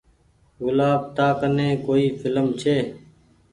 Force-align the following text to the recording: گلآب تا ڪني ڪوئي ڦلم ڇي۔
گلآب 0.63 1.01
تا 1.15 1.27
ڪني 1.39 1.69
ڪوئي 1.85 2.05
ڦلم 2.19 2.47
ڇي۔ 2.59 2.77